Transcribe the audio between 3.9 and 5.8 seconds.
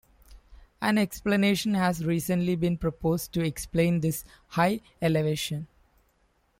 this high elevation.